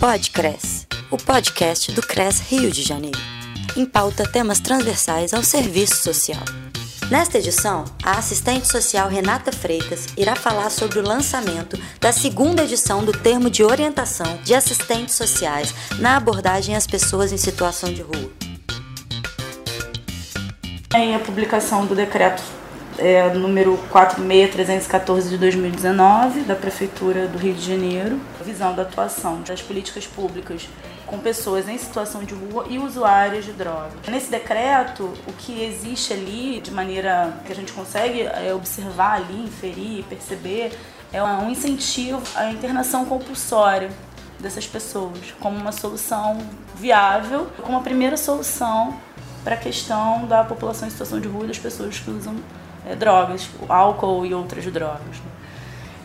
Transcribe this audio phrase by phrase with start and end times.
[0.00, 3.18] Podcres, o podcast do CRES Rio de Janeiro.
[3.76, 6.44] Em pauta temas transversais ao serviço social.
[7.10, 13.04] Nesta edição, a assistente social Renata Freitas irá falar sobre o lançamento da segunda edição
[13.04, 18.30] do termo de orientação de assistentes sociais na abordagem às pessoas em situação de rua.
[20.94, 22.57] Em a publicação do decreto
[22.98, 29.62] é, número 46314 de 2019 da Prefeitura do Rio de Janeiro, visão da atuação das
[29.62, 30.68] políticas públicas
[31.06, 33.92] com pessoas em situação de rua e usuários de drogas.
[34.08, 39.44] Nesse decreto, o que existe ali, de maneira que a gente consegue é, observar ali,
[39.44, 40.72] inferir, perceber,
[41.12, 43.90] é um incentivo à internação compulsória
[44.38, 46.38] dessas pessoas como uma solução
[46.74, 48.94] viável, como a primeira solução
[49.42, 52.36] para a questão da população em situação de rua e das pessoas que usam
[52.88, 55.16] é, drogas, álcool e outras drogas.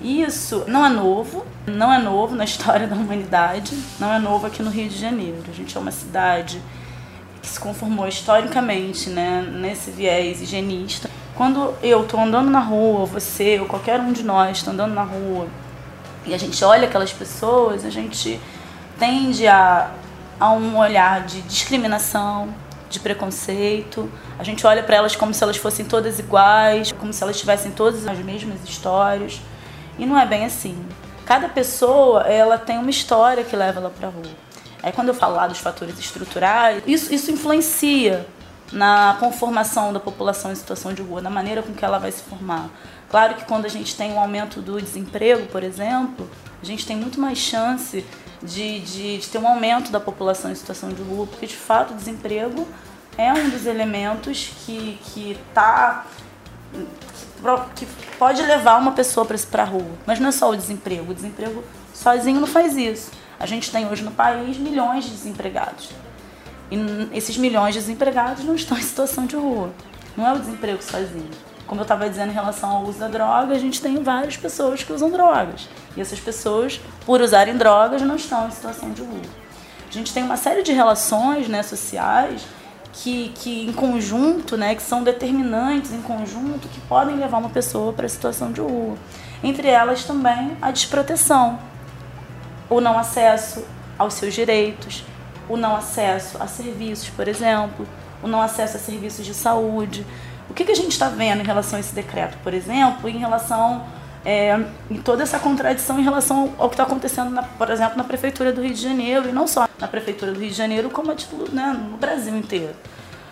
[0.02, 4.62] Isso não é novo, não é novo na história da humanidade, não é novo aqui
[4.62, 5.44] no Rio de Janeiro.
[5.48, 6.62] A gente é uma cidade
[7.42, 11.10] que se conformou historicamente né, nesse viés higienista.
[11.36, 15.04] Quando eu estou andando na rua, você ou qualquer um de nós está andando na
[15.04, 15.48] rua
[16.26, 18.40] e a gente olha aquelas pessoas, a gente
[18.98, 19.92] tende a,
[20.40, 22.50] a um olhar de discriminação,
[22.94, 24.10] de preconceito.
[24.38, 27.72] A gente olha para elas como se elas fossem todas iguais, como se elas tivessem
[27.72, 29.42] todas as mesmas histórias.
[29.98, 30.78] E não é bem assim.
[31.26, 34.32] Cada pessoa, ela tem uma história que leva ela para rua.
[34.82, 38.26] Aí quando eu falo lá dos fatores estruturais, isso, isso influencia
[38.72, 42.24] na conformação da população em situação de rua, na maneira com que ela vai se
[42.24, 42.70] formar.
[43.10, 46.30] Claro que quando a gente tem um aumento do desemprego, por exemplo,
[46.62, 48.04] a gente tem muito mais chance
[48.44, 51.94] de, de, de ter um aumento da população em situação de rua, porque de fato
[51.94, 52.68] o desemprego
[53.18, 56.06] é um dos elementos que que tá
[57.76, 57.86] que
[58.18, 59.92] pode levar uma pessoa para a rua.
[60.06, 61.12] Mas não é só o desemprego.
[61.12, 63.12] O desemprego sozinho não faz isso.
[63.40, 65.90] A gente tem hoje no país milhões de desempregados.
[66.72, 66.78] E
[67.16, 69.72] esses milhões de desempregados não estão em situação de rua.
[70.16, 71.30] Não é o desemprego sozinho.
[71.68, 74.84] Como eu estava dizendo em relação ao uso da droga, a gente tem várias pessoas
[74.84, 75.70] que usam drogas.
[75.96, 79.22] E essas pessoas, por usarem drogas, não estão em situação de rua.
[79.90, 82.46] A gente tem uma série de relações né, sociais
[82.92, 87.94] que, que em conjunto, né, que são determinantes em conjunto, que podem levar uma pessoa
[87.94, 88.96] para a situação de rua.
[89.44, 91.60] Entre elas também a desproteção,
[92.70, 93.66] o não acesso
[93.98, 95.04] aos seus direitos,
[95.50, 97.88] o não acesso a serviços, por exemplo,
[98.22, 100.06] o não acesso a serviços de saúde.
[100.50, 103.18] O que, que a gente está vendo em relação a esse decreto, por exemplo, em
[103.18, 103.86] relação
[104.26, 104.58] é,
[104.90, 108.54] e toda essa contradição em relação ao que está acontecendo, na, por exemplo, na Prefeitura
[108.54, 111.16] do Rio de Janeiro, e não só na Prefeitura do Rio de Janeiro, como a
[111.16, 112.74] título, né, no Brasil inteiro.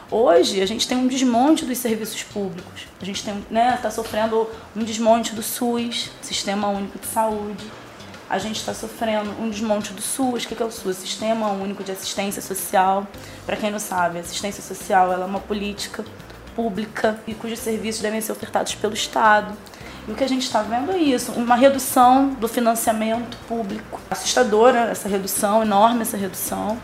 [0.09, 2.85] Hoje a gente tem um desmonte dos serviços públicos.
[3.01, 4.45] A gente está né, tá sofrendo
[4.75, 7.65] um desmonte do SUS, Sistema Único de Saúde.
[8.29, 10.43] A gente está sofrendo um desmonte do SUS.
[10.43, 10.97] O que é o SUS?
[10.97, 13.07] Sistema Único de Assistência Social.
[13.45, 16.03] Para quem não sabe, assistência social é uma política
[16.55, 19.55] pública e cujos serviços devem ser ofertados pelo Estado.
[20.07, 23.99] E o que a gente está vendo é isso, uma redução do financiamento público.
[24.09, 26.77] Assustadora essa redução, enorme essa redução.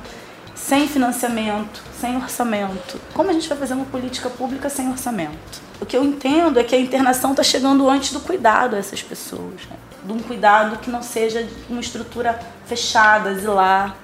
[0.54, 3.00] Sem financiamento, sem orçamento.
[3.14, 5.62] Como a gente vai fazer uma política pública sem orçamento?
[5.80, 9.02] O que eu entendo é que a internação está chegando antes do cuidado a essas
[9.02, 9.66] pessoas.
[9.70, 9.78] Né?
[10.04, 13.96] De um cuidado que não seja uma estrutura fechada, asilar,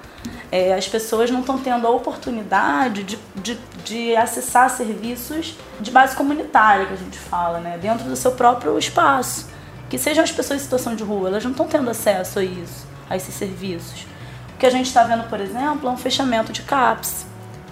[0.52, 6.16] é, as pessoas não estão tendo a oportunidade de, de, de, acessar serviços de base
[6.16, 7.78] comunitária, que a gente fala, né?
[7.82, 9.48] dentro do seu próprio espaço.
[9.90, 12.88] Que sejam as pessoas em situação de rua, elas não estão tendo acesso a isso,
[13.10, 14.06] a esses serviços.
[14.54, 17.26] O que a gente está vendo, por exemplo, é um fechamento de CAPS,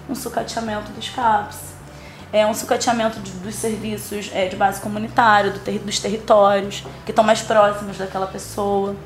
[0.08, 1.72] um sucateamento dos CAPS,
[2.32, 7.12] é um sucateamento de, dos serviços é, de base comunitária, do ter, dos territórios, que
[7.12, 8.96] estão mais próximos daquela pessoa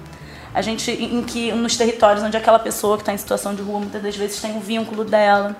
[0.56, 3.78] a gente em que nos territórios onde aquela pessoa que está em situação de rua
[3.78, 5.54] muitas das vezes tem um vínculo dela,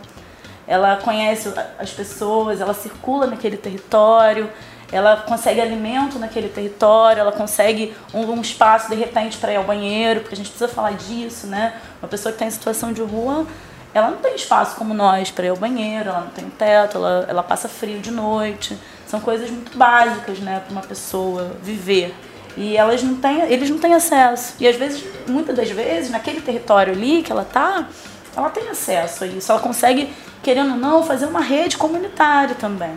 [0.66, 4.50] ela conhece as pessoas, ela circula naquele território,
[4.90, 9.64] ela consegue alimento naquele território, ela consegue um, um espaço de repente para ir ao
[9.64, 11.74] banheiro, porque a gente precisa falar disso, né?
[12.00, 13.46] Uma pessoa que está em situação de rua,
[13.92, 17.26] ela não tem espaço como nós para ir ao banheiro, ela não tem teto, ela,
[17.28, 18.78] ela passa frio de noite.
[19.06, 22.14] São coisas muito básicas, né, para uma pessoa viver.
[22.56, 24.54] E elas não têm, eles não têm acesso.
[24.58, 27.86] E às vezes, muitas das vezes, naquele território ali que ela tá,
[28.34, 29.52] ela tem acesso a isso.
[29.52, 30.12] Ela consegue,
[30.42, 32.94] querendo ou não, fazer uma rede comunitária também.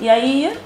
[0.00, 0.56] E aí,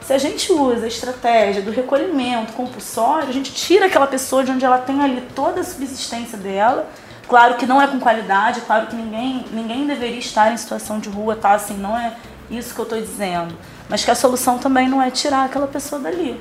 [0.00, 4.50] se a gente usa a estratégia do recolhimento compulsório, a gente tira aquela pessoa de
[4.50, 6.90] onde ela tem ali toda a subsistência dela.
[7.28, 11.08] Claro que não é com qualidade, claro que ninguém, ninguém deveria estar em situação de
[11.08, 11.52] rua, tá?
[11.52, 12.12] Assim, não é
[12.50, 13.56] isso que eu estou dizendo.
[13.88, 16.40] Mas que a solução também não é tirar aquela pessoa dali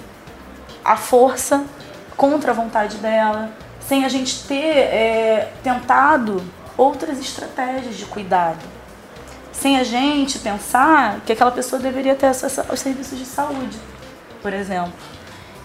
[0.83, 1.63] a força
[2.15, 3.49] contra a vontade dela,
[3.79, 6.43] sem a gente ter é, tentado
[6.77, 8.59] outras estratégias de cuidado,
[9.51, 13.77] sem a gente pensar que aquela pessoa deveria ter acesso aos serviços de saúde,
[14.41, 14.93] por exemplo.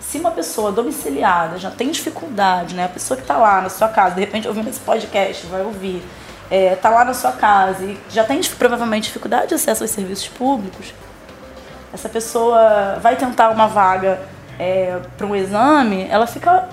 [0.01, 3.89] Se uma pessoa domiciliada já tem dificuldade, né, a pessoa que está lá na sua
[3.89, 6.03] casa, de repente ouvindo esse podcast, vai ouvir,
[6.51, 10.29] está é, lá na sua casa e já tem provavelmente dificuldade de acesso aos serviços
[10.29, 10.95] públicos,
[11.93, 14.21] essa pessoa vai tentar uma vaga
[14.59, 16.69] é, para um exame, ela fica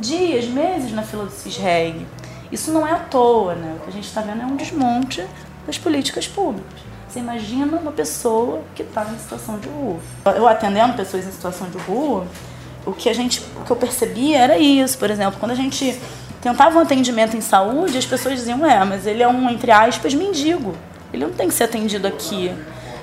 [0.00, 2.06] dias, meses na fila do CISREG.
[2.50, 3.76] Isso não é à toa, né?
[3.78, 5.26] O que a gente está vendo é um desmonte
[5.66, 6.80] das políticas públicas.
[7.08, 9.98] Você imagina uma pessoa que está em situação de rua.
[10.34, 12.26] Eu atendendo pessoas em situação de rua,
[12.86, 15.98] o que a gente, o que eu percebia era isso, por exemplo, quando a gente
[16.40, 20.14] tentava um atendimento em saúde, as pessoas diziam, é, mas ele é um, entre aspas,
[20.14, 20.74] mendigo.
[21.12, 22.52] Ele não tem que ser atendido aqui.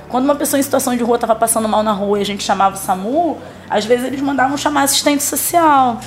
[0.10, 2.44] Quando uma pessoa em situação de rua estava passando mal na rua e a gente
[2.44, 3.38] chamava o SAMU,
[3.70, 6.00] às vezes eles mandavam chamar assistente social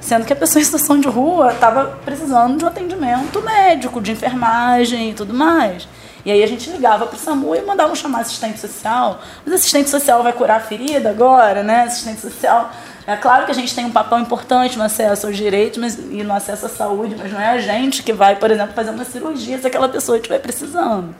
[0.00, 4.12] sendo que a pessoa em situação de rua estava precisando de um atendimento médico, de
[4.12, 5.88] enfermagem e tudo mais.
[6.24, 9.20] E aí a gente ligava para o SAMU e mandava chamar assistente social.
[9.44, 11.82] Mas assistente social vai curar a ferida agora, né?
[11.82, 12.70] Assistente social.
[13.06, 16.22] É claro que a gente tem um papel importante no acesso aos direitos mas, e
[16.22, 19.04] no acesso à saúde, mas não é a gente que vai, por exemplo, fazer uma
[19.04, 21.14] cirurgia se aquela pessoa estiver precisando.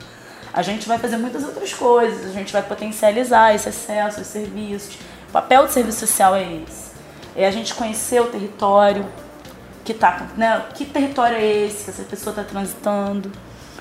[0.53, 4.95] A gente vai fazer muitas outras coisas, a gente vai potencializar esse acesso aos serviços.
[5.29, 6.89] O papel do serviço social é esse
[7.35, 9.05] é a gente conhecer o território
[9.83, 10.65] que tá, né?
[10.75, 13.31] Que território é esse que essa pessoa está transitando?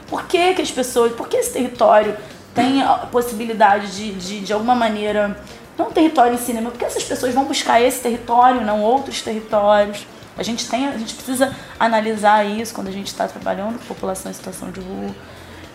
[0.06, 2.16] Por que, que as pessoas, por que esse território
[2.54, 5.38] tem a possibilidade de, de, de alguma maneira,
[5.76, 6.60] não território em si, né?
[6.60, 10.06] Mas por que essas pessoas vão buscar esse território, não outros territórios?
[10.36, 14.30] A gente tem, a gente precisa analisar isso quando a gente está trabalhando com população
[14.30, 15.14] em situação de rua.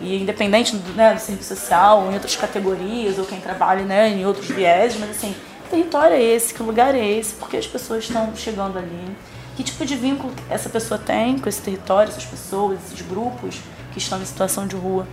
[0.04, 4.10] E independente do, né, do serviço social, ou em outras categorias, ou quem trabalha né,
[4.10, 5.34] em outros viés, mas assim,
[5.70, 9.16] território é esse, que lugar é esse, porque as pessoas estão chegando ali.
[9.56, 13.60] Que tipo de vínculo essa pessoa tem com esse território, essas pessoas, esses grupos
[13.92, 15.06] que estão em situação de rua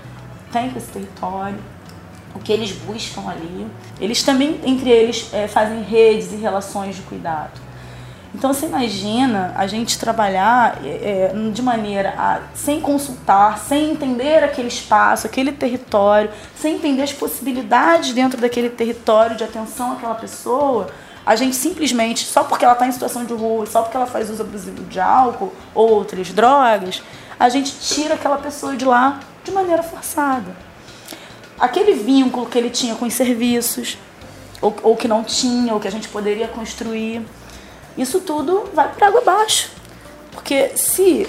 [0.51, 1.59] tem com esse território,
[2.33, 3.67] o que eles buscam ali.
[3.99, 7.59] Eles também, entre eles, é, fazem redes e relações de cuidado.
[8.33, 14.41] Então você imagina a gente trabalhar é, é, de maneira a, sem consultar, sem entender
[14.43, 20.87] aquele espaço, aquele território, sem entender as possibilidades dentro daquele território de atenção àquela pessoa,
[21.25, 24.29] a gente simplesmente, só porque ela está em situação de rua, só porque ela faz
[24.29, 27.03] uso abusivo de álcool ou outras drogas,
[27.39, 30.55] a gente tira aquela pessoa de lá de maneira forçada.
[31.59, 33.97] Aquele vínculo que ele tinha com os serviços,
[34.61, 37.23] ou, ou que não tinha, ou que a gente poderia construir
[37.97, 39.71] isso tudo vai para água abaixo.
[40.31, 41.27] Porque se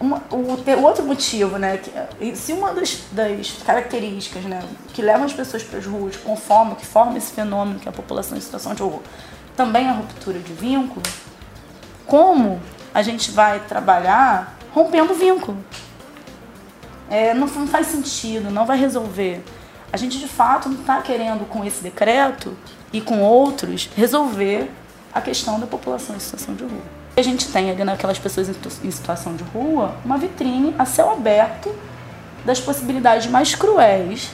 [0.00, 4.62] uma, o, o, outro motivo, né, que, se uma das, das, características né,
[4.94, 7.94] que levam as pessoas para as ruas, conforme que forma esse fenômeno que é a
[7.94, 9.02] população em situação de rua,
[9.56, 11.02] também é a ruptura de vínculo,
[12.06, 12.60] como
[12.94, 15.58] a gente vai trabalhar rompendo o vínculo?
[17.10, 19.42] É, não, não faz sentido, não vai resolver.
[19.92, 22.56] A gente de fato não está querendo com esse decreto
[22.92, 24.70] e com outros resolver
[25.12, 26.82] a questão da população em situação de rua.
[27.16, 31.74] A gente tem ali naquelas pessoas em situação de rua uma vitrine a céu aberto
[32.44, 34.30] das possibilidades mais cruéis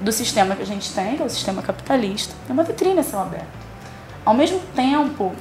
[0.00, 2.34] do sistema que a gente tem, que é o sistema capitalista.
[2.48, 3.46] É uma vitrine a céu aberto.
[4.24, 5.32] Ao mesmo tempo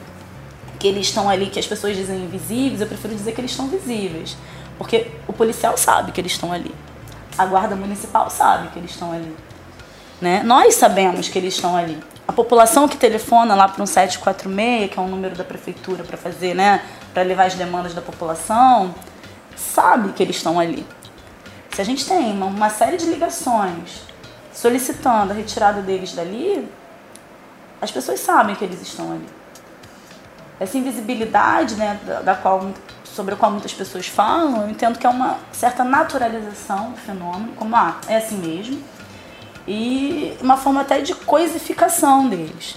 [0.80, 3.68] que eles estão ali, que as pessoas dizem invisíveis, eu prefiro dizer que eles estão
[3.68, 4.36] visíveis.
[4.78, 6.74] Porque o policial sabe que eles estão ali.
[7.38, 9.36] A guarda municipal sabe que eles estão ali.
[10.20, 10.42] Né?
[10.44, 12.00] Nós sabemos que eles estão ali.
[12.32, 16.16] A população que telefona lá para um 746, que é um número da prefeitura para
[16.16, 16.82] fazer, né,
[17.14, 18.96] para levar as demandas da população,
[19.54, 20.88] sabe que eles estão ali.
[21.72, 24.04] Se a gente tem uma, série de ligações
[24.54, 26.72] solicitando a retirada deles dali,
[27.82, 29.28] as pessoas sabem que eles estão ali.
[30.58, 32.72] Essa invisibilidade, né, da qual,
[33.04, 37.52] sobre a qual muitas pessoas falam, eu entendo que é uma certa naturalização do fenômeno,
[37.58, 38.82] como, ah, é assim mesmo,
[39.72, 42.76] e uma forma até de coisificação deles.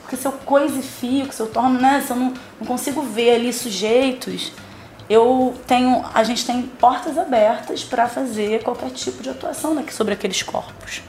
[0.00, 3.52] Porque se eu coisifico, se eu torno, né, se eu não, não consigo ver ali
[3.52, 4.50] sujeitos,
[5.08, 10.14] eu tenho, a gente tem portas abertas para fazer qualquer tipo de atuação daqui sobre
[10.14, 11.02] aqueles corpos.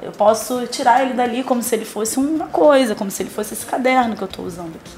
[0.00, 3.54] Eu posso tirar ele dali como se ele fosse uma coisa, como se ele fosse
[3.54, 4.94] esse caderno que eu estou usando aqui.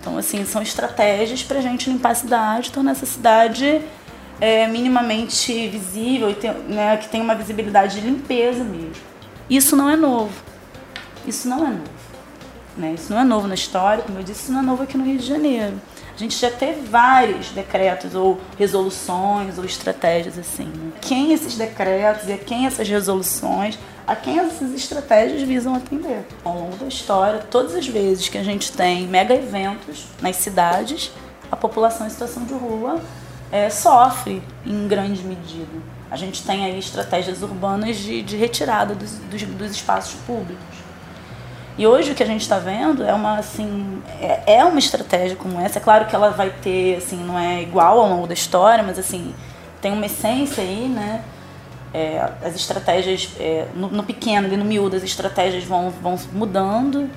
[0.00, 3.82] Então, assim, são estratégias para a gente limpar a cidade, tornar essa cidade
[4.40, 8.92] é, minimamente visível e tem, né, que tem uma visibilidade de limpeza mesmo.
[9.48, 10.32] Isso não é novo.
[11.26, 11.98] Isso não é novo.
[12.76, 12.92] Né?
[12.94, 15.04] Isso não é novo na história, como eu disse, isso não é novo aqui no
[15.04, 15.80] Rio de Janeiro.
[16.14, 20.64] A gente já teve vários decretos ou resoluções ou estratégias assim.
[20.64, 20.92] Né?
[21.00, 26.26] Quem esses decretos e a quem essas resoluções, a quem essas estratégias visam atender?
[26.44, 31.12] Ao longo da história, todas as vezes que a gente tem mega eventos nas cidades,
[31.50, 33.00] a população em situação de rua
[33.50, 35.98] é, sofre em grande medida.
[36.10, 40.78] A gente tem aí estratégias urbanas de, de retirada dos, dos, dos, espaços públicos.
[41.76, 45.36] E hoje o que a gente está vendo é uma assim é, é, uma estratégia
[45.36, 45.78] como essa.
[45.78, 48.98] É claro que ela vai ter assim não é igual ao longo da história, mas
[48.98, 49.34] assim
[49.80, 51.22] tem uma essência aí, né?
[51.94, 57.08] É, as estratégias é, no, no, pequeno e no miúdo as estratégias vão, vão mudando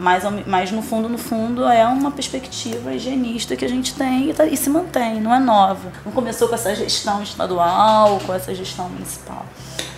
[0.00, 4.34] mas, mas no fundo, no fundo, é uma perspectiva higienista que a gente tem e,
[4.34, 5.92] tá, e se mantém, não é nova.
[6.06, 9.44] Não começou com essa gestão estadual, com essa gestão municipal.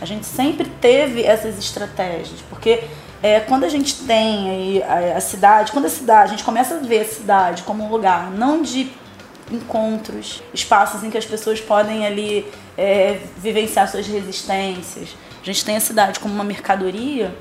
[0.00, 2.82] A gente sempre teve essas estratégias, porque
[3.23, 6.75] é, quando a gente tem aí a, a, cidade, quando a cidade, a gente começa
[6.75, 8.90] a ver a cidade como um lugar não de
[9.52, 12.44] encontros, espaços em que as pessoas podem ali
[12.76, 15.11] é, vivenciar suas resistências.
[15.40, 17.32] A gente tem a cidade como uma mercadoria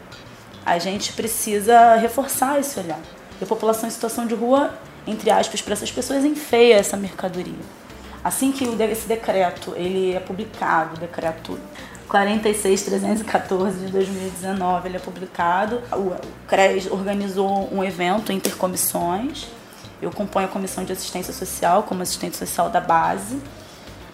[0.66, 3.00] a gente precisa reforçar esse olhar.
[3.40, 4.74] E a população em situação de rua,
[5.08, 7.54] entre aspas, para essas pessoas enfeia essa mercadoria.
[8.24, 11.60] Assim que esse decreto ele é publicado, o decreto
[12.08, 15.82] 46314 de 2019, ele é publicado.
[15.94, 16.14] O
[16.46, 19.48] CRES organizou um evento intercomissões.
[20.02, 23.40] Eu componho a comissão de assistência social como assistente social da base.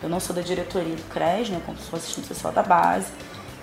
[0.01, 3.07] Eu não sou da diretoria do CRES, né, como sou assistente social da base.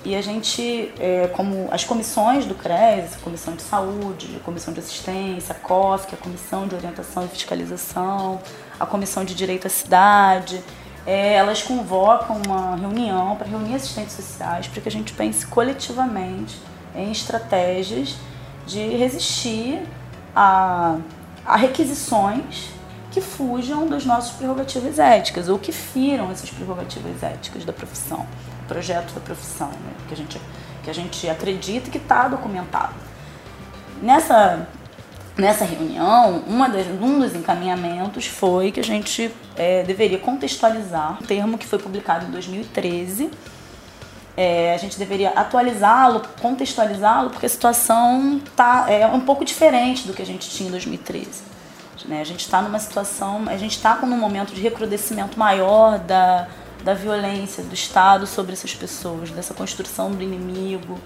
[0.04, 4.74] E a gente, é, como as comissões do CRES, a Comissão de Saúde, a Comissão
[4.74, 8.38] de Assistência, a é a Comissão de Orientação e Fiscalização,
[8.78, 10.62] a Comissão de Direito à Cidade,
[11.06, 16.60] é, elas convocam uma reunião para reunir assistentes sociais para que a gente pense coletivamente
[16.94, 18.14] em estratégias
[18.66, 19.82] de resistir
[20.36, 20.98] a,
[21.46, 22.68] a requisições
[23.10, 28.26] que fujam das nossas prerrogativas éticas ou que firam essas prerrogativas éticas da profissão
[28.66, 29.92] projeto da profissão, né?
[30.08, 30.40] que, a gente,
[30.82, 32.94] que a gente acredita que está documentado.
[34.02, 34.68] Nessa,
[35.36, 41.26] nessa reunião, uma das, um dos encaminhamentos foi que a gente é, deveria contextualizar um
[41.26, 43.30] termo que foi publicado em 2013.
[44.36, 50.12] É, a gente deveria atualizá-lo, contextualizá-lo, porque a situação tá, é um pouco diferente do
[50.12, 51.54] que a gente tinha em 2013.
[52.06, 52.20] Né?
[52.20, 56.48] A gente está numa situação, a gente está num momento de recrudescimento maior da,
[56.84, 61.00] da violência do Estado sobre essas pessoas, dessa construção do inimigo,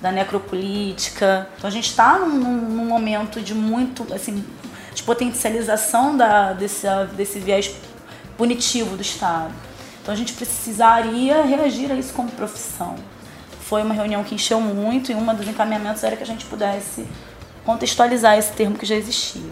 [0.00, 1.48] da necropolítica.
[1.56, 4.44] Então a gente está num, num, momento de muito, assim,
[4.94, 7.74] de potencialização da, desse, desse viés
[8.36, 9.52] punitivo do Estado.
[10.02, 12.94] Então a gente precisaria reagir a isso como profissão.
[13.62, 17.06] Foi uma reunião que encheu muito e um dos encaminhamentos era que a gente pudesse
[17.64, 19.50] contextualizar esse termo que já existia.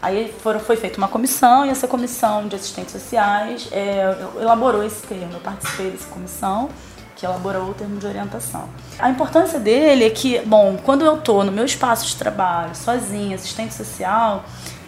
[0.00, 5.02] Aí foram, foi feita uma comissão e essa comissão de assistentes sociais é, elaborou esse
[5.02, 5.34] termo.
[5.34, 6.68] Eu participei dessa comissão
[7.16, 8.68] que elaborou o termo de orientação.
[8.96, 13.34] A importância dele é que, bom, quando eu estou no meu espaço de trabalho, sozinha,
[13.34, 14.44] assistente social,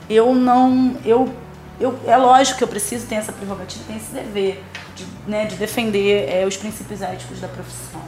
[0.09, 0.97] eu não.
[1.05, 1.29] Eu,
[1.81, 4.63] eu, é lógico que eu preciso ter essa prerrogativa, ter esse dever
[4.95, 8.01] de, né, de defender é, os princípios éticos da profissão.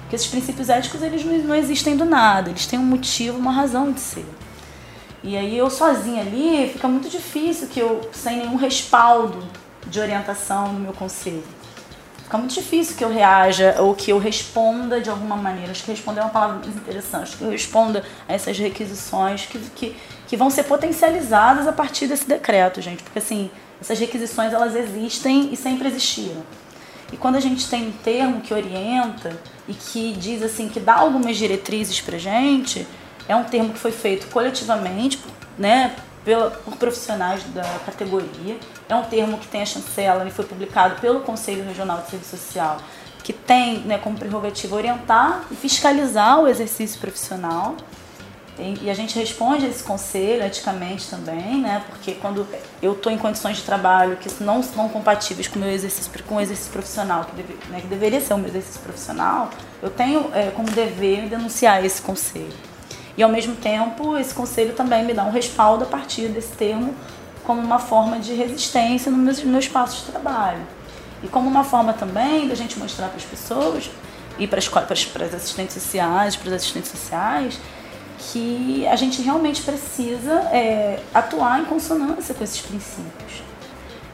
[0.00, 3.52] Porque esses princípios éticos eles não, não existem do nada, eles têm um motivo, uma
[3.52, 4.24] razão de ser.
[5.26, 9.44] E aí eu sozinha ali, fica muito difícil que eu, sem nenhum respaldo
[9.84, 11.42] de orientação no meu conselho.
[12.22, 15.72] Fica muito difícil que eu reaja ou que eu responda de alguma maneira.
[15.72, 17.36] Acho que responder é uma palavra mais interessante.
[17.36, 19.96] Que eu responda a essas requisições que, que,
[20.28, 23.02] que vão ser potencializadas a partir desse decreto, gente.
[23.02, 26.44] Porque assim, essas requisições elas existem e sempre existiram.
[27.12, 30.94] E quando a gente tem um termo que orienta e que diz assim, que dá
[30.94, 32.86] algumas diretrizes pra gente,
[33.28, 35.18] é um termo que foi feito coletivamente,
[35.58, 38.58] né, pela, por profissionais da categoria.
[38.88, 42.36] É um termo que tem a chancela e foi publicado pelo Conselho Regional de Serviço
[42.36, 42.78] Social,
[43.22, 47.76] que tem né, como prerrogativa orientar e fiscalizar o exercício profissional.
[48.58, 51.84] E, a gente responde a esse conselho eticamente também, né?
[51.90, 52.46] Porque quando
[52.80, 56.36] eu estou em condições de trabalho que não são compatíveis com o meu exercício, com
[56.36, 59.50] o exercício profissional, que, deve, né, que deveria ser o meu exercício profissional,
[59.82, 62.65] eu tenho é, como dever denunciar esse conselho.
[63.16, 66.94] E ao mesmo tempo, esse conselho também me dá um respaldo a partir desse termo
[67.44, 70.66] como uma forma de resistência no meu, meu espaço de trabalho.
[71.22, 73.90] E como uma forma também da gente mostrar para as pessoas
[74.38, 77.58] e para as, para as assistentes sociais, para os assistentes sociais,
[78.18, 83.42] que a gente realmente precisa é, atuar em consonância com esses princípios.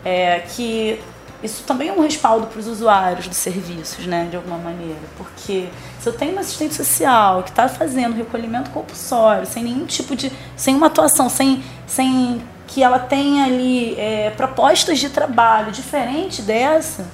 [0.05, 1.01] É, que
[1.43, 5.01] isso também é um respaldo para os usuários dos serviços, né, de alguma maneira.
[5.17, 5.69] Porque
[5.99, 10.31] se eu tenho uma assistente social que está fazendo recolhimento compulsório, sem nenhum tipo de.
[10.57, 17.07] sem uma atuação, sem, sem que ela tenha ali é, propostas de trabalho diferente dessa,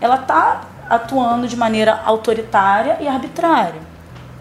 [0.00, 3.80] ela está atuando de maneira autoritária e arbitrária.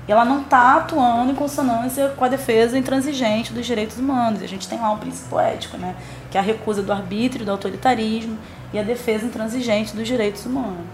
[0.08, 4.42] ela não está atuando em consonância com a defesa intransigente dos direitos humanos.
[4.42, 5.96] A gente tem lá um princípio ético, né?
[6.32, 8.38] que é a recusa do arbítrio, do autoritarismo
[8.74, 10.86] e a defesa intransigente dos direitos humanos.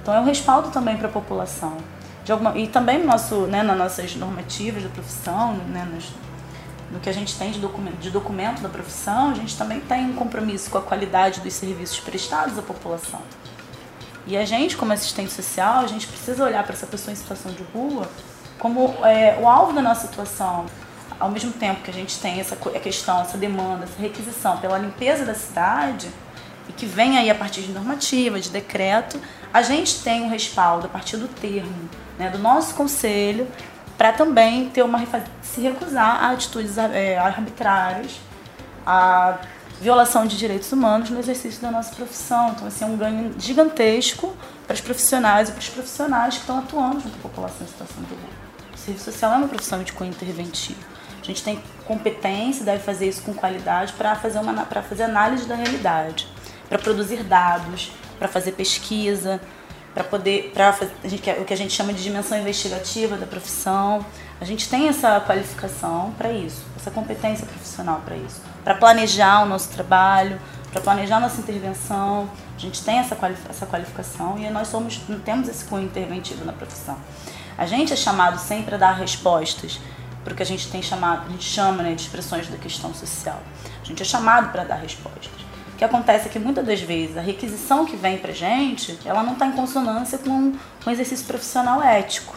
[0.00, 1.76] Então é um respaldo também para a população.
[2.28, 6.10] Alguma, e também no nosso, né, nas nossas normativas da profissão, né, nos,
[6.90, 10.06] no que a gente tem de documento, de documento da profissão, a gente também tem
[10.06, 13.20] um compromisso com a qualidade dos serviços prestados à população.
[14.26, 17.50] E a gente, como assistente social, a gente precisa olhar para essa pessoa em situação
[17.52, 18.08] de rua
[18.58, 20.66] como é, o alvo da nossa atuação.
[21.18, 25.24] Ao mesmo tempo que a gente tem essa questão, essa demanda, essa requisição pela limpeza
[25.24, 26.08] da cidade,
[26.68, 29.20] e que vem aí a partir de normativa, de decreto,
[29.52, 31.88] a gente tem um respaldo a partir do termo
[32.18, 33.46] né, do nosso conselho
[33.96, 35.04] para também ter uma
[35.42, 38.18] se recusar a atitudes é, arbitrárias,
[38.86, 39.38] a
[39.80, 42.50] violação de direitos humanos no exercício da nossa profissão.
[42.50, 44.34] Então, assim, é um ganho gigantesco
[44.66, 48.02] para os profissionais e para os profissionais que estão atuando junto a população em situação
[48.02, 48.30] de rua.
[48.74, 50.80] O serviço social é uma profissão de cunho interventivo.
[51.20, 55.54] A gente tem competência, deve fazer isso com qualidade para fazer, uma, fazer análise da
[55.54, 56.26] realidade,
[56.72, 59.38] para produzir dados, para fazer pesquisa,
[59.92, 60.74] para poder, para
[61.04, 64.02] o que a gente chama de dimensão investigativa da profissão.
[64.40, 69.46] A gente tem essa qualificação para isso, essa competência profissional para isso, para planejar o
[69.46, 72.26] nosso trabalho, para planejar nossa intervenção.
[72.56, 73.18] A gente tem essa,
[73.50, 76.96] essa qualificação e nós somos, temos esse cunho interventivo na profissão.
[77.58, 79.78] A gente é chamado sempre a dar respostas
[80.24, 82.94] para o que a gente tem chamado, a gente chama né, de expressões da questão
[82.94, 83.42] social.
[83.82, 85.41] A gente é chamado para dar respostas.
[85.82, 89.20] O que acontece é que muitas das vezes a requisição que vem para gente, ela
[89.24, 90.52] não está em consonância com
[90.86, 92.36] o exercício profissional ético.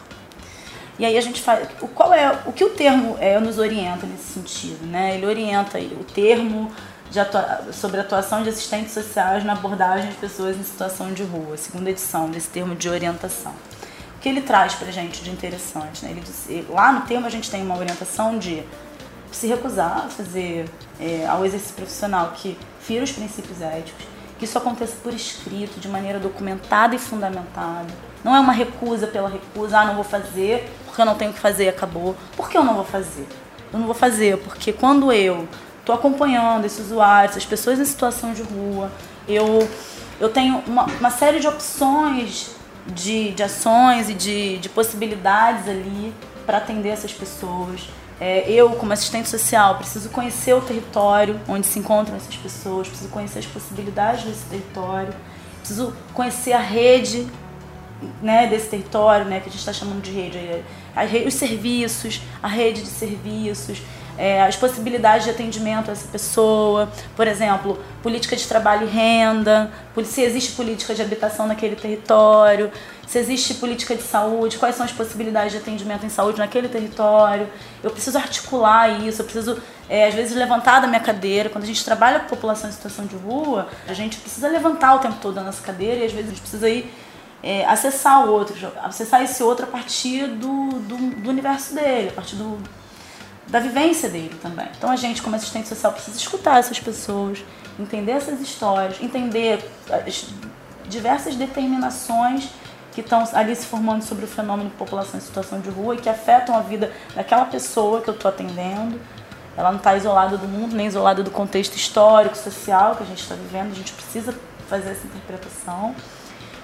[0.98, 1.70] E aí a gente faz.
[1.80, 4.88] O, qual é, o que o termo é, nos orienta nesse sentido?
[4.88, 5.14] Né?
[5.14, 6.72] Ele orienta o termo
[7.16, 11.92] atua, sobre atuação de assistentes sociais na abordagem de pessoas em situação de rua, segunda
[11.92, 13.54] edição desse termo de orientação
[14.26, 16.04] que ele traz para gente de interessante.
[16.04, 16.20] Né?
[16.50, 18.64] Ele lá no termo a gente tem uma orientação de
[19.36, 20.66] se recusar a fazer
[21.00, 24.06] é, ao exercício profissional que fira os princípios éticos,
[24.40, 27.88] que isso aconteça por escrito, de maneira documentada e fundamentada.
[28.24, 31.40] Não é uma recusa pela recusa, ah, não vou fazer porque eu não tenho que
[31.40, 32.16] fazer, acabou.
[32.36, 33.28] Por que eu não vou fazer?
[33.72, 35.48] Eu não vou fazer porque quando eu
[35.80, 38.90] estou acompanhando esses usuários, essas pessoas em situação de rua,
[39.28, 39.68] eu,
[40.20, 42.56] eu tenho uma, uma série de opções
[42.88, 46.14] de, de ações e de, de possibilidades ali
[46.46, 47.90] para atender essas pessoas.
[48.20, 53.10] É, eu, como assistente social, preciso conhecer o território onde se encontram essas pessoas, preciso
[53.10, 55.14] conhecer as possibilidades desse território,
[55.60, 57.28] preciso conhecer a rede
[58.22, 60.38] né, desse território, né, que a gente está chamando de rede,
[60.96, 63.82] a, os serviços, a rede de serviços,
[64.18, 69.72] é, as possibilidades de atendimento a essa pessoa, por exemplo, política de trabalho e renda,
[70.06, 72.72] se existe política de habitação naquele território,
[73.16, 77.48] se existe política de saúde, quais são as possibilidades de atendimento em saúde naquele território.
[77.82, 81.50] Eu preciso articular isso, eu preciso, é, às vezes, levantar da minha cadeira.
[81.50, 85.00] Quando a gente trabalha com população em situação de rua, a gente precisa levantar o
[85.00, 86.94] tempo todo da nossa cadeira e às vezes a gente precisa ir
[87.42, 92.14] é, acessar o outro, acessar esse outro a partir do, do, do universo dele, a
[92.14, 92.62] partir do,
[93.48, 94.68] da vivência dele também.
[94.78, 97.46] Então a gente, como assistente social, precisa escutar essas pessoas,
[97.80, 100.26] entender essas histórias, entender as
[100.90, 102.50] diversas determinações
[102.96, 105.98] que estão ali se formando sobre o fenômeno de população em situação de rua e
[105.98, 108.98] que afetam a vida daquela pessoa que eu estou atendendo.
[109.58, 113.22] Ela não está isolada do mundo, nem isolada do contexto histórico, social que a gente
[113.22, 113.72] está vivendo.
[113.72, 114.34] A gente precisa
[114.70, 115.94] fazer essa interpretação.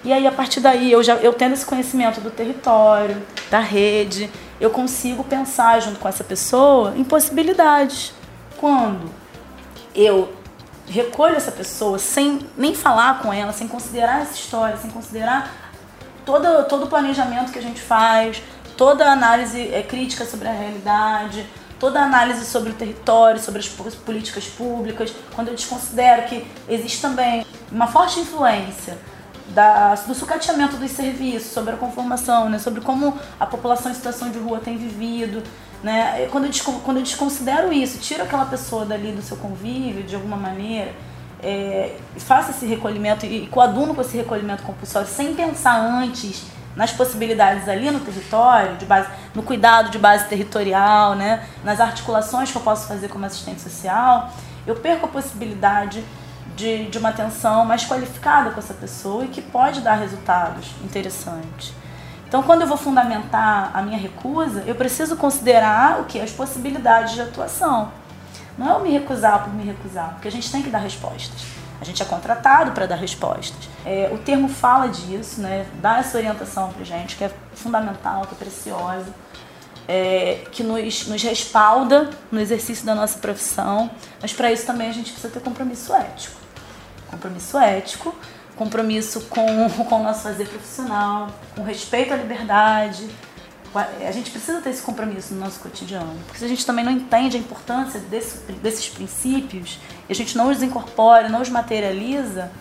[0.06, 4.32] E aí, a partir daí, eu já eu tendo esse conhecimento do território, da rede,
[4.60, 8.14] eu consigo pensar junto com essa pessoa em possibilidades.
[8.58, 9.12] Quando
[9.94, 10.34] eu
[10.88, 15.61] recolho essa pessoa sem nem falar com ela, sem considerar essa história, sem considerar
[16.26, 18.42] todo, todo o planejamento que a gente faz,
[18.78, 21.46] toda a análise é, crítica sobre a realidade,
[21.80, 27.02] toda a análise sobre o território, sobre as políticas públicas, quando eu desconsidero que existe
[27.02, 28.98] também uma forte influência
[29.50, 34.30] da, do sucateamento dos serviços, sobre a conformação, né, sobre como a população em situação
[34.30, 35.44] de rua tem vivido.
[35.84, 36.28] Né?
[36.32, 36.52] Quando, eu,
[36.84, 40.94] quando eu desconsidero isso, tiro aquela pessoa dali do seu convívio de alguma maneira,
[41.44, 46.44] é, faça esse recolhimento e coaduno com esse recolhimento compulsório sem pensar antes
[46.76, 52.52] nas possibilidades ali no território, de base, no cuidado de base territorial, né, nas articulações
[52.52, 54.32] que eu posso fazer como assistente social,
[54.66, 56.04] eu perco a possibilidade
[56.56, 61.74] de, de uma atenção mais qualificada com essa pessoa e que pode dar resultados interessantes.
[62.28, 66.18] Então, quando eu vou fundamentar a minha recusa, eu preciso considerar o que?
[66.18, 67.92] As possibilidades de atuação.
[68.58, 71.42] Não é eu me recusar por me recusar, porque a gente tem que dar respostas.
[71.80, 73.68] A gente é contratado para dar respostas.
[73.84, 75.66] É, o termo fala disso, né?
[75.82, 79.08] dá essa orientação para gente, que é fundamental, que é preciosa,
[79.88, 83.90] é, que nos, nos respalda no exercício da nossa profissão,
[84.22, 86.40] mas para isso também a gente precisa ter compromisso ético.
[87.10, 88.16] Compromisso ético,
[88.56, 93.10] compromisso com, com o nosso fazer profissional, com respeito à liberdade,
[93.74, 96.92] a gente precisa ter esse compromisso no nosso cotidiano, porque se a gente também não
[96.92, 99.80] entende a importância desse, desses princípios,
[100.10, 102.52] e a gente não os incorpora, não os materializa,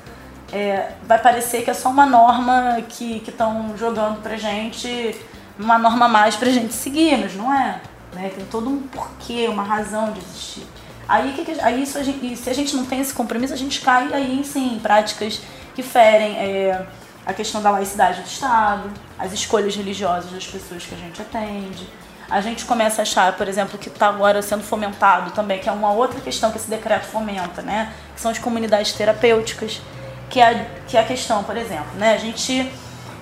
[0.53, 5.16] é, vai parecer que é só uma norma que estão jogando pra gente,
[5.59, 7.81] uma norma mais pra gente seguir, mas não é.
[8.12, 8.31] Né?
[8.35, 10.66] Tem todo um porquê, uma razão de existir.
[11.09, 13.57] Aí, que que, aí isso a gente, se a gente não tem esse compromisso, a
[13.57, 15.40] gente cai aí sim, em práticas
[15.75, 16.37] que ferem.
[16.37, 16.87] É,
[17.24, 21.87] a questão da laicidade do Estado, as escolhas religiosas das pessoas que a gente atende.
[22.28, 25.72] A gente começa a achar, por exemplo, que está agora sendo fomentado também, que é
[25.72, 27.92] uma outra questão que esse decreto fomenta, né?
[28.14, 29.83] Que são as comunidades terapêuticas,
[30.28, 32.14] que é, que é a questão, por exemplo, né?
[32.14, 32.70] A gente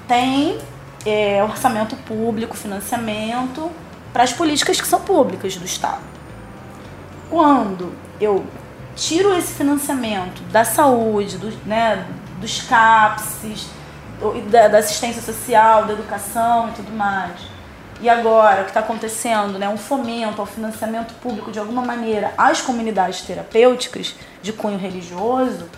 [0.06, 0.58] tem
[1.06, 3.70] é, orçamento público, financiamento
[4.12, 6.02] para as políticas que são públicas do Estado.
[7.30, 8.44] Quando eu
[8.94, 12.06] tiro esse financiamento da saúde, do, né,
[12.40, 13.68] dos CAPSes,
[14.50, 17.59] da, da assistência social, da educação e tudo mais.
[18.00, 22.33] E agora, o que está acontecendo, né, um fomento ao financiamento público de alguma maneira
[22.38, 25.68] às comunidades terapêuticas de cunho religioso,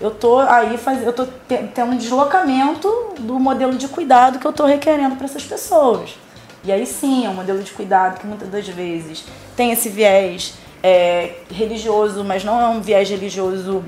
[0.00, 2.88] eu tô aí faz, eu tô tendo um deslocamento
[3.20, 6.16] do modelo de cuidado que eu tô requerendo para essas pessoas.
[6.64, 10.54] E aí sim, é um modelo de cuidado que muitas das vezes tem esse viés
[10.82, 13.84] é, religioso, mas não é um viés religioso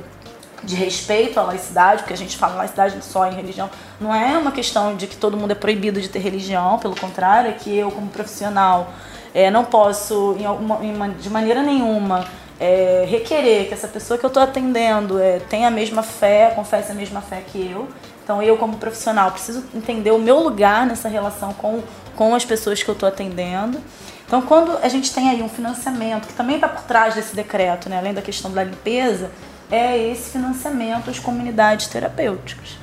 [0.64, 4.52] de respeito à laicidade, porque a gente fala laicidade só em religião, não é uma
[4.52, 7.90] questão de que todo mundo é proibido de ter religião, pelo contrário, é que eu,
[7.90, 8.92] como profissional,
[9.34, 12.24] é, não posso, em alguma, em, de maneira nenhuma,
[12.58, 16.92] é, requerer que essa pessoa que eu estou atendendo é, tenha a mesma fé, confesse
[16.92, 17.88] a mesma fé que eu.
[18.22, 21.82] Então, eu, como profissional, preciso entender o meu lugar nessa relação com,
[22.16, 23.78] com as pessoas que eu estou atendendo.
[24.26, 27.90] Então, quando a gente tem aí um financiamento, que também está por trás desse decreto,
[27.90, 29.30] né, além da questão da limpeza,
[29.74, 32.78] é esse financiamento às comunidades terapêuticas.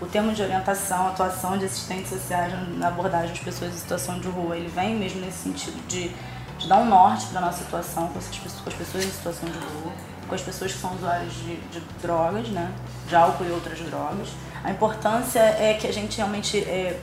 [0.00, 4.28] O termo de orientação, atuação de assistentes sociais na abordagem de pessoas em situação de
[4.28, 6.12] rua, ele vem mesmo nesse sentido de,
[6.56, 9.48] de dar um norte para a nossa atuação com, essas, com as pessoas em situação
[9.48, 9.92] de rua,
[10.28, 12.70] com as pessoas que são usuários de, de drogas, né,
[13.08, 14.28] de álcool e outras drogas.
[14.62, 17.00] A importância é que a gente realmente é,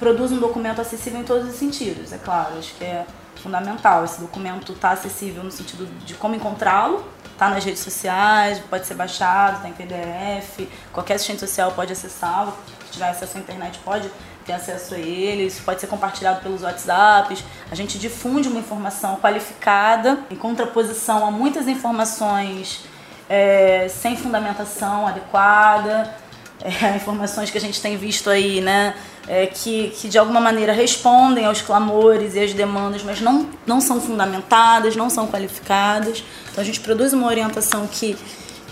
[0.00, 4.04] produza um documento acessível em todos os sentidos, é claro, acho que é fundamental.
[4.04, 7.04] Esse documento está acessível no sentido de como encontrá-lo,
[7.42, 12.56] Está nas redes sociais, pode ser baixado, está em PDF, qualquer assistente social pode acessá-lo,
[12.92, 14.08] tiver acesso à internet pode
[14.46, 17.42] ter acesso a ele, isso pode ser compartilhado pelos WhatsApps.
[17.68, 22.84] A gente difunde uma informação qualificada em contraposição a muitas informações
[23.28, 26.14] é, sem fundamentação adequada,
[26.62, 28.94] é, informações que a gente tem visto aí, né?
[29.28, 33.80] É, que, que de alguma maneira respondem aos clamores e às demandas, mas não, não
[33.80, 36.24] são fundamentadas, não são qualificadas.
[36.50, 38.16] Então a gente produz uma orientação que,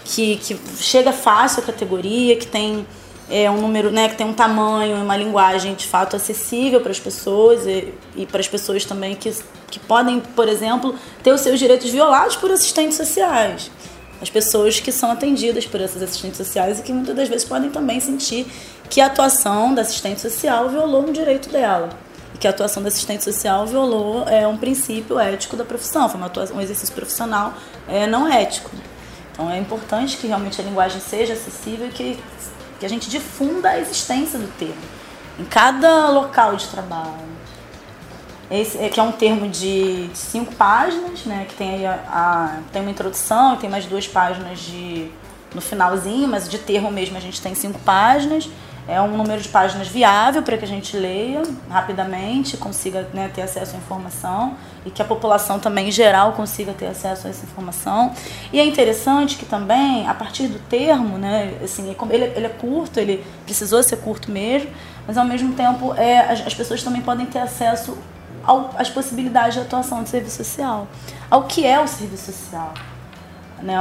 [0.05, 2.87] que, que chega fácil à categoria, que tem
[3.31, 6.91] é, um número, né, que tem um tamanho e uma linguagem de fato acessível para
[6.91, 9.33] as pessoas e, e para as pessoas também que,
[9.71, 13.71] que podem, por exemplo, ter os seus direitos violados por assistentes sociais
[14.21, 17.71] as pessoas que são atendidas por essas assistentes sociais e que muitas das vezes podem
[17.71, 18.47] também sentir
[18.91, 21.91] que a atuação da assistente social violou um direito dela.
[22.41, 26.57] Que a atuação da assistente social violou é, um princípio ético da profissão, foi atuação,
[26.57, 27.55] um exercício profissional
[27.87, 28.71] é, não ético.
[29.33, 32.19] Então é importante que realmente a linguagem seja acessível e que,
[32.81, 35.01] que a gente difunda a existência do termo
[35.39, 37.31] em cada local de trabalho.
[38.51, 41.47] Esse, é, que é um termo de cinco páginas, né?
[41.49, 45.09] Que tem, a, a, tem uma introdução tem mais duas páginas de,
[45.55, 48.49] no finalzinho, mas de termo mesmo a gente tem cinco páginas.
[48.91, 53.43] É um número de páginas viável para que a gente leia rapidamente, consiga né, ter
[53.43, 57.45] acesso à informação e que a população também em geral consiga ter acesso a essa
[57.45, 58.13] informação.
[58.53, 62.99] E é interessante que também, a partir do termo, né, assim, ele, ele é curto,
[62.99, 64.69] ele precisou ser curto mesmo,
[65.07, 67.97] mas ao mesmo tempo é, as, as pessoas também podem ter acesso
[68.45, 70.89] ao, às possibilidades de atuação do serviço social,
[71.31, 72.75] ao que é o serviço social.
[73.63, 73.79] Né,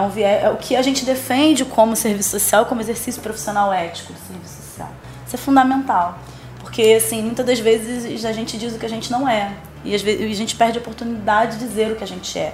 [0.54, 4.69] o que a gente defende como serviço social, como exercício profissional ético do serviço social.
[5.30, 6.18] Isso é fundamental.
[6.60, 9.54] Porque, assim, muitas das vezes a gente diz o que a gente não é.
[9.86, 12.52] E às vezes a gente perde a oportunidade de dizer o que a gente é.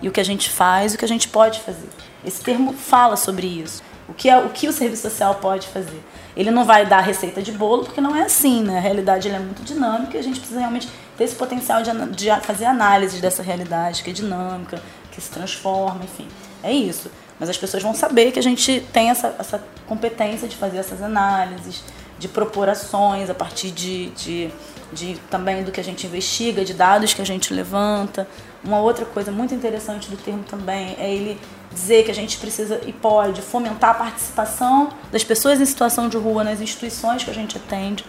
[0.00, 1.88] E o que a gente faz, o que a gente pode fazer.
[2.24, 3.82] Esse termo fala sobre isso.
[4.08, 6.02] O que, é, o que o serviço social pode fazer.
[6.34, 8.78] Ele não vai dar receita de bolo, porque não é assim, né?
[8.78, 12.40] A realidade é muito dinâmica e a gente precisa realmente ter esse potencial de, de
[12.40, 14.82] fazer análise dessa realidade, que é dinâmica,
[15.12, 16.26] que se transforma, enfim.
[16.62, 17.10] É isso.
[17.38, 21.02] Mas as pessoas vão saber que a gente tem essa, essa competência de fazer essas
[21.02, 21.82] análises,
[22.18, 24.50] de propor ações a partir de, de,
[24.92, 28.26] de também do que a gente investiga, de dados que a gente levanta.
[28.62, 31.40] Uma outra coisa muito interessante do termo também é ele
[31.72, 36.16] dizer que a gente precisa e pode fomentar a participação das pessoas em situação de
[36.16, 38.04] rua nas instituições que a gente atende,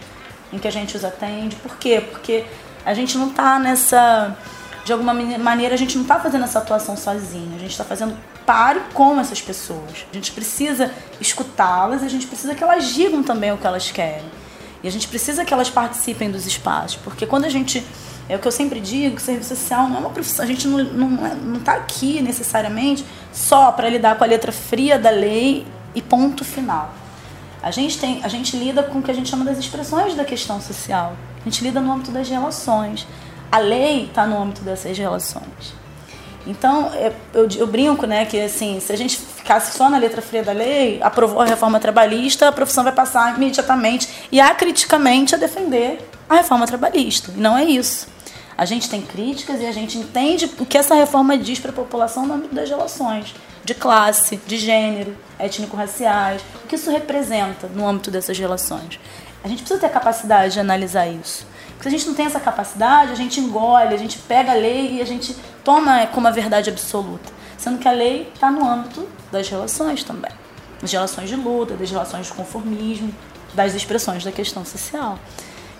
[0.52, 1.56] em que a gente os atende.
[1.56, 2.00] Por quê?
[2.00, 2.44] Porque
[2.84, 4.36] a gente não está nessa.
[4.84, 8.16] De alguma maneira, a gente não está fazendo essa atuação sozinho, a gente está fazendo
[8.46, 10.06] pare com essas pessoas.
[10.10, 14.24] A gente precisa escutá-las, a gente precisa que elas digam também o que elas querem.
[14.82, 17.84] E a gente precisa que elas participem dos espaços, porque quando a gente
[18.28, 20.44] é o que eu sempre digo, serviço social não é uma profissão.
[20.44, 24.50] A gente não está não, não tá aqui necessariamente só para lidar com a letra
[24.50, 26.92] fria da lei e ponto final.
[27.62, 30.24] A gente, tem, a gente lida com o que a gente chama das expressões da
[30.24, 31.16] questão social.
[31.40, 33.06] A gente lida no âmbito das relações.
[33.50, 35.74] A lei está no âmbito dessas relações.
[36.46, 36.92] Então,
[37.34, 40.52] eu, eu, brinco, né, que assim, se a gente ficasse só na letra fria da
[40.52, 46.36] lei, aprovou a reforma trabalhista, a profissão vai passar imediatamente e acriticamente a defender a
[46.36, 47.32] reforma trabalhista.
[47.36, 48.06] E não é isso.
[48.56, 51.74] A gente tem críticas e a gente entende o que essa reforma diz para a
[51.74, 57.86] população no âmbito das relações de classe, de gênero, étnico-raciais, o que isso representa no
[57.86, 59.00] âmbito dessas relações.
[59.42, 61.46] A gente precisa ter a capacidade de analisar isso.
[61.76, 64.54] Porque se a gente não tem essa capacidade, a gente engole, a gente pega a
[64.54, 67.34] lei e a gente toma como a verdade absoluta.
[67.58, 70.30] Sendo que a lei está no âmbito das relações também.
[70.80, 73.12] Das relações de luta, das relações de conformismo,
[73.52, 75.18] das expressões da questão social.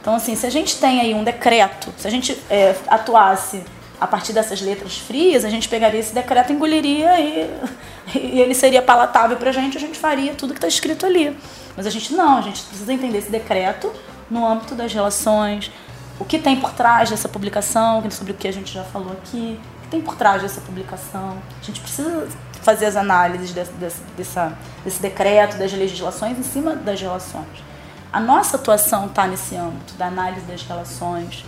[0.00, 3.62] Então, assim, se a gente tem aí um decreto, se a gente é, atuasse
[4.00, 7.50] a partir dessas letras frias, a gente pegaria esse decreto, engoliria e,
[8.18, 11.36] e ele seria palatável para a gente, a gente faria tudo que está escrito ali.
[11.76, 13.92] Mas a gente não, a gente precisa entender esse decreto
[14.28, 15.70] no âmbito das relações,
[16.18, 19.58] o que tem por trás dessa publicação, sobre o que a gente já falou aqui,
[19.86, 21.38] que tem por trás dessa publicação.
[21.60, 22.28] A gente precisa
[22.62, 24.52] fazer as análises desse, desse, dessa,
[24.84, 27.64] desse decreto, das legislações em cima das relações.
[28.12, 31.44] A nossa atuação está nesse âmbito da análise das relações,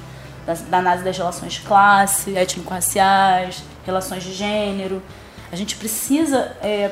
[0.47, 5.03] da, da análise das relações de classe, étnico-raciais, relações de gênero.
[5.51, 6.91] A gente precisa, é,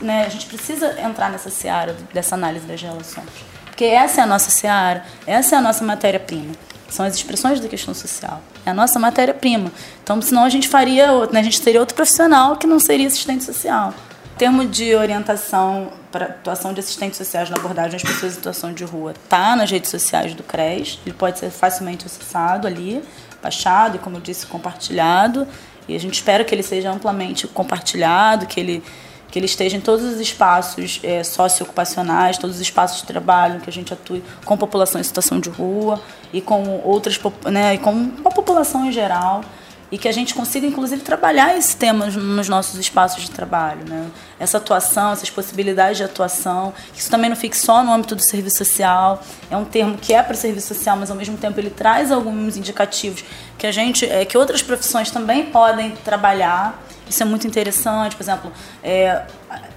[0.00, 3.28] né, a gente precisa entrar nessa seara dessa análise das relações.
[3.64, 6.54] Porque essa é a nossa seara, essa é a nossa matéria-prima.
[6.88, 8.40] São as expressões da questão social.
[8.64, 9.72] É a nossa matéria-prima.
[10.02, 11.40] Então, senão a gente faria outro, né?
[11.40, 13.92] a gente teria outro profissional que não seria assistente social.
[14.34, 18.72] Em termos de orientação para atuação de assistentes sociais na abordagem às pessoas em situação
[18.72, 20.98] de rua, tá nas redes sociais do CRES.
[21.04, 23.02] Ele pode ser facilmente acessado ali,
[23.42, 25.46] baixado e, como eu disse, compartilhado.
[25.88, 28.82] E a gente espera que ele seja amplamente compartilhado, que ele
[29.30, 33.68] que ele esteja em todos os espaços é, socioocupacionais, todos os espaços de trabalho que
[33.68, 36.00] a gente atue com população em situação de rua
[36.32, 37.18] e com outras,
[37.50, 39.42] né, e com a população em geral
[39.90, 43.88] e que a gente consiga, inclusive, trabalhar esse tema nos nossos espaços de trabalho.
[43.88, 44.08] Né?
[44.38, 48.22] Essa atuação, essas possibilidades de atuação, que isso também não fique só no âmbito do
[48.22, 49.22] serviço social.
[49.50, 52.56] É um termo que é para serviço social, mas ao mesmo tempo ele traz alguns
[52.56, 53.24] indicativos
[53.56, 58.22] que a gente, é, que outras profissões também podem trabalhar isso é muito interessante, por
[58.22, 59.22] exemplo, é,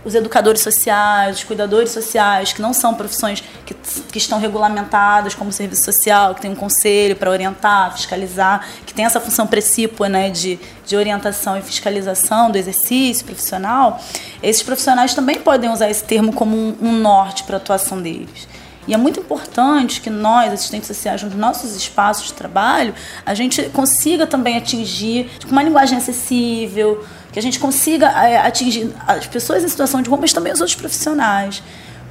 [0.03, 5.51] os educadores sociais, os cuidadores sociais, que não são profissões que, que estão regulamentadas como
[5.51, 10.29] serviço social, que tem um conselho para orientar, fiscalizar, que tem essa função precípua né,
[10.29, 13.99] de, de orientação e fiscalização do exercício profissional,
[14.41, 18.47] esses profissionais também podem usar esse termo como um, um norte para a atuação deles.
[18.89, 22.91] E é muito importante que nós, assistentes sociais, nos nossos espaços de trabalho,
[23.23, 28.91] a gente consiga também atingir com uma linguagem acessível, que a gente consiga é, atingir
[29.05, 31.61] as pessoas em situação de rua, mas também os outros profissionais,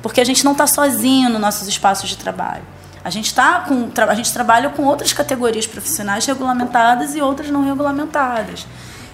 [0.01, 2.63] porque a gente não está sozinho nos nossos espaços de trabalho.
[3.03, 7.65] A gente tá com a gente trabalha com outras categorias profissionais regulamentadas e outras não
[7.65, 8.69] regulamentadas.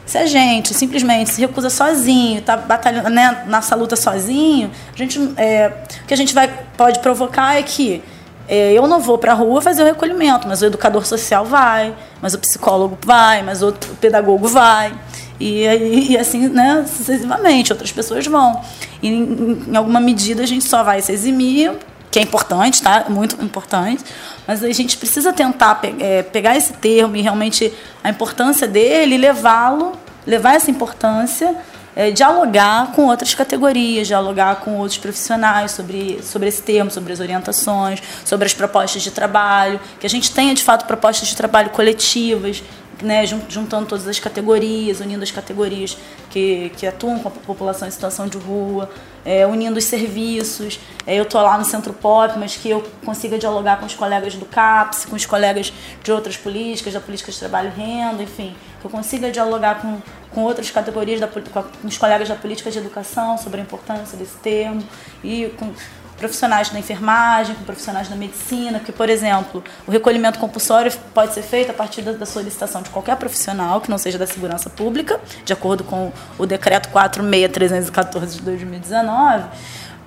[0.06, 5.18] Se a gente simplesmente se recusa sozinho, está batalhando né, nessa luta sozinho, a gente,
[5.36, 8.02] é, o que a gente vai, pode provocar é que
[8.46, 11.94] é, eu não vou para a rua fazer o recolhimento, mas o educador social vai,
[12.20, 14.92] mas o psicólogo vai, mas o pedagogo vai.
[15.40, 15.64] E,
[16.10, 18.60] e, assim, né, sucessivamente, outras pessoas vão.
[19.02, 21.72] E em, em, alguma medida a gente só vai se eximir,
[22.14, 23.06] que é importante, tá?
[23.08, 24.04] Muito importante.
[24.46, 27.72] Mas a gente precisa tentar pe é, pegar esse termo e realmente
[28.04, 31.56] a importância dele levá-lo, levar essa importância
[31.96, 37.20] é, dialogar com outras categorias, dialogar com outros profissionais sobre, sobre esse termo, sobre as
[37.20, 41.70] orientações, sobre as propostas de trabalho, que a gente tenha de fato propostas de trabalho
[41.70, 42.62] coletivas,
[43.02, 45.96] né, juntando todas as categorias, unindo as categorias
[46.30, 48.90] que, que atuam com a população em situação de rua,
[49.24, 50.78] é, unindo os serviços.
[51.06, 54.34] É, eu estou lá no Centro Pop, mas que eu consiga dialogar com os colegas
[54.34, 58.54] do CAPS, com os colegas de outras políticas, da política de trabalho e renda, enfim,
[58.80, 62.78] que eu consiga dialogar com, com outras categorias, da, com os colegas da política de
[62.78, 64.82] educação sobre a importância desse termo
[65.22, 65.72] e com
[66.16, 71.42] profissionais da enfermagem, com profissionais da medicina, que, por exemplo, o recolhimento compulsório pode ser
[71.42, 75.52] feito a partir da solicitação de qualquer profissional que não seja da segurança pública, de
[75.52, 79.44] acordo com o decreto 46314 de 2019,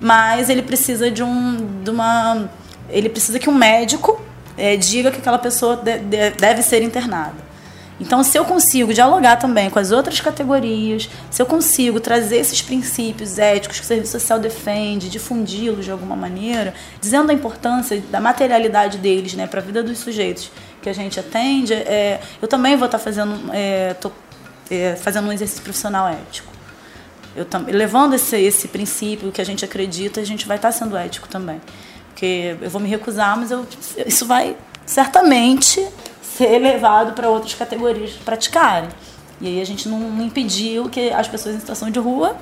[0.00, 2.48] mas ele precisa de um de uma
[2.88, 4.20] ele precisa que um médico
[4.56, 7.47] é, diga que aquela pessoa de, de, deve ser internada.
[8.00, 12.62] Então, se eu consigo dialogar também com as outras categorias, se eu consigo trazer esses
[12.62, 18.20] princípios éticos que o serviço social defende, difundi-los de alguma maneira, dizendo a importância da
[18.20, 22.76] materialidade deles né, para a vida dos sujeitos que a gente atende, é, eu também
[22.76, 24.12] vou estar tá fazendo, é, tô,
[24.70, 26.52] é, fazendo um exercício profissional ético.
[27.34, 30.96] Eu levando esse, esse princípio que a gente acredita, a gente vai estar tá sendo
[30.96, 31.60] ético também.
[32.08, 33.66] Porque eu vou me recusar, mas eu,
[34.06, 35.86] isso vai certamente
[36.38, 38.88] ser levado para outras categorias praticarem.
[39.40, 42.36] E aí a gente não, impediu que as pessoas em situação de rua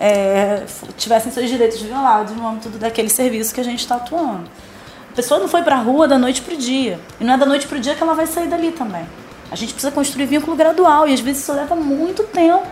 [0.00, 0.64] é,
[0.96, 4.48] tivessem seus direitos violados no âmbito daquele serviço que a gente está atuando.
[5.10, 7.00] A pessoa não foi para a rua da noite para o dia.
[7.20, 9.06] E não é da noite para o dia que ela vai sair dali também.
[9.50, 12.66] A gente precisa construir vínculo gradual e às vezes isso leva muito tempo.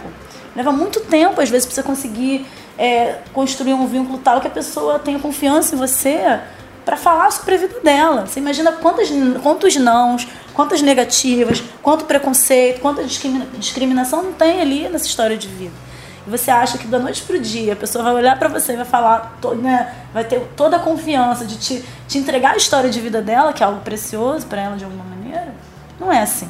[0.55, 4.99] Leva muito tempo, às vezes precisa conseguir é, construir um vínculo tal que a pessoa
[4.99, 6.41] tenha confiança em você
[6.85, 8.27] para falar sobre a vida dela.
[8.27, 9.09] Você imagina quantos,
[9.43, 13.03] quantos nãos, quantas negativas, quanto preconceito, quanta
[13.59, 15.73] discriminação não tem ali nessa história de vida.
[16.27, 18.77] E você acha que da noite pro dia a pessoa vai olhar para você e
[18.77, 23.01] vai falar, né, vai ter toda a confiança de te, te entregar a história de
[23.01, 25.14] vida dela, que é algo precioso para ela de alguma maneira?
[26.05, 26.49] Não é assim.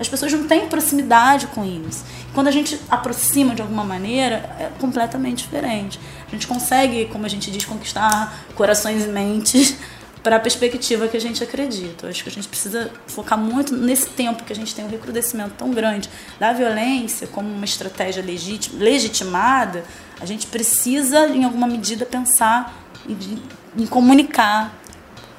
[0.00, 2.04] As pessoas não têm proximidade com isso.
[2.34, 6.00] Quando a gente aproxima de alguma maneira, é completamente diferente.
[6.26, 9.76] A gente consegue, como a gente diz, conquistar corações e mentes
[10.24, 12.06] para a perspectiva que a gente acredita.
[12.06, 14.88] Eu acho que a gente precisa focar muito nesse tempo que a gente tem um
[14.88, 18.24] recrudescimento tão grande da violência como uma estratégia
[18.72, 19.84] legitimada.
[20.20, 22.76] A gente precisa, em alguma medida, pensar
[23.08, 23.40] em,
[23.78, 24.74] em comunicar,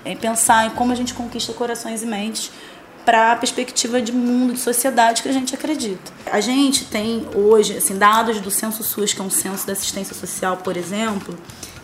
[0.05, 2.49] em pensar em como a gente conquista corações e mentes
[3.07, 6.11] para a perspectiva de mundo, de sociedade que a gente acredita.
[6.29, 10.13] A gente tem hoje, assim, dados do Censo SUS, que é um censo da assistência
[10.13, 11.33] social, por exemplo,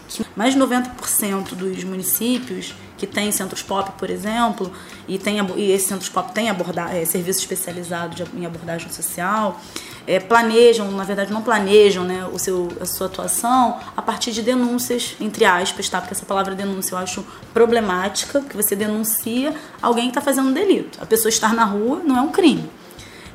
[0.09, 4.69] que mais de 90% dos municípios que tem centros pop, por exemplo,
[5.07, 9.61] e, tem, e esses centros pop têm é, serviço especializado de, em abordagem social,
[10.05, 14.41] é, planejam, na verdade não planejam né, o seu, a sua atuação a partir de
[14.41, 15.99] denúncias, entre aspas, tá?
[15.99, 20.53] porque essa palavra denúncia eu acho problemática, porque você denuncia alguém que está fazendo um
[20.53, 20.99] delito.
[21.01, 22.69] A pessoa estar na rua não é um crime.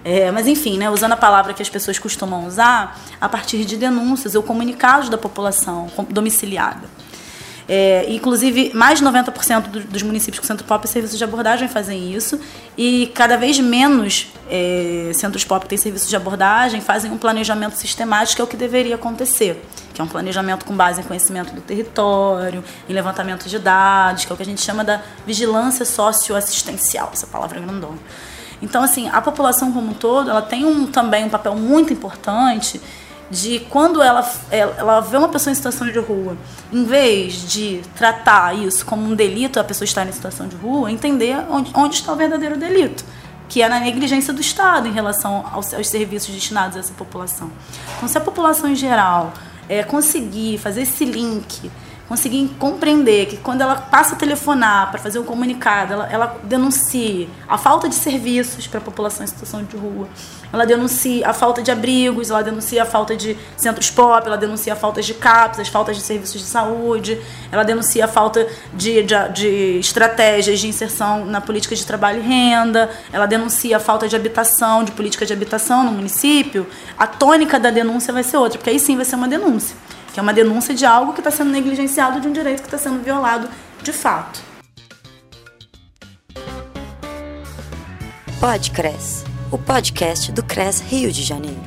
[0.04, 3.76] É, mas enfim, né, usando a palavra que as pessoas costumam usar, a partir de
[3.76, 6.88] denúncias ou comunicados da população domiciliada.
[7.68, 11.68] É, inclusive, mais de 90% do, dos municípios com centro pop e serviços de abordagem
[11.68, 12.40] fazem isso.
[12.78, 18.36] E cada vez menos é, centros pop têm serviços de abordagem fazem um planejamento sistemático,
[18.36, 19.62] que é o que deveria acontecer.
[19.92, 24.32] Que é um planejamento com base em conhecimento do território, em levantamento de dados, que
[24.32, 27.98] é o que a gente chama da vigilância socioassistencial, essa palavra é grandona.
[28.62, 32.80] Então, assim, a população como um todo, ela tem um, também um papel muito importante
[33.30, 36.36] de quando ela, ela vê uma pessoa em situação de rua,
[36.72, 40.90] em vez de tratar isso como um delito, a pessoa estar em situação de rua,
[40.90, 43.04] entender onde, onde está o verdadeiro delito,
[43.48, 47.50] que é na negligência do Estado em relação aos, aos serviços destinados a essa população.
[47.96, 49.32] Então, se a população em geral
[49.68, 51.70] é, conseguir fazer esse link
[52.08, 57.28] conseguir compreender que quando ela passa a telefonar para fazer um comunicado, ela, ela denuncia
[57.46, 60.08] a falta de serviços para a população em situação de rua,
[60.50, 64.72] ela denuncia a falta de abrigos, ela denuncia a falta de centros pop, ela denuncia
[64.72, 67.20] a falta de CAPs, as faltas de serviços de saúde,
[67.52, 72.26] ela denuncia a falta de, de, de estratégias de inserção na política de trabalho e
[72.26, 76.66] renda, ela denuncia a falta de habitação, de política de habitação no município,
[76.96, 79.76] a tônica da denúncia vai ser outra, porque aí sim vai ser uma denúncia
[80.18, 82.76] que é uma denúncia de algo que está sendo negligenciado, de um direito que está
[82.76, 83.48] sendo violado
[83.80, 84.42] de fato.
[88.40, 91.62] Podcres, o podcast do CRES Rio de Janeiro.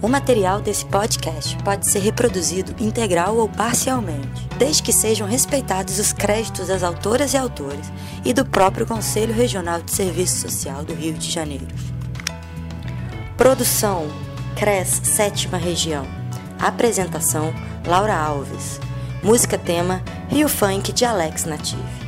[0.00, 6.10] O material desse podcast pode ser reproduzido integral ou parcialmente, desde que sejam respeitados os
[6.10, 7.92] créditos das autoras e autores
[8.24, 11.68] e do próprio Conselho Regional de Serviço Social do Rio de Janeiro.
[13.36, 14.08] Produção
[14.56, 16.21] CRES Sétima Região
[16.62, 17.52] Apresentação:
[17.84, 18.80] Laura Alves.
[19.20, 22.01] Música tema: Rio Funk de Alex Native.